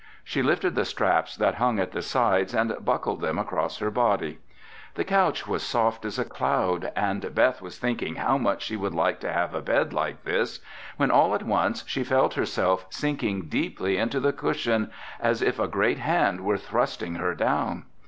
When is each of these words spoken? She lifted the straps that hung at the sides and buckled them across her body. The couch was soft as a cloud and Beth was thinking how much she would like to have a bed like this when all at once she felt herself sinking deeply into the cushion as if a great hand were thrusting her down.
She 0.23 0.41
lifted 0.41 0.73
the 0.73 0.83
straps 0.83 1.35
that 1.37 1.53
hung 1.61 1.77
at 1.79 1.91
the 1.91 2.01
sides 2.01 2.55
and 2.55 2.75
buckled 2.83 3.21
them 3.21 3.37
across 3.37 3.77
her 3.77 3.91
body. 3.91 4.39
The 4.95 5.03
couch 5.03 5.45
was 5.45 5.61
soft 5.61 6.05
as 6.05 6.17
a 6.17 6.25
cloud 6.25 6.91
and 6.95 7.35
Beth 7.35 7.61
was 7.61 7.77
thinking 7.77 8.15
how 8.15 8.39
much 8.39 8.63
she 8.63 8.75
would 8.75 8.95
like 8.95 9.19
to 9.19 9.31
have 9.31 9.53
a 9.53 9.61
bed 9.61 9.93
like 9.93 10.23
this 10.23 10.59
when 10.97 11.11
all 11.11 11.35
at 11.35 11.43
once 11.43 11.83
she 11.85 12.03
felt 12.03 12.33
herself 12.33 12.87
sinking 12.89 13.43
deeply 13.43 13.97
into 13.97 14.19
the 14.19 14.33
cushion 14.33 14.89
as 15.19 15.43
if 15.43 15.59
a 15.59 15.67
great 15.67 15.99
hand 15.99 16.41
were 16.41 16.57
thrusting 16.57 17.13
her 17.17 17.35
down. 17.35 17.85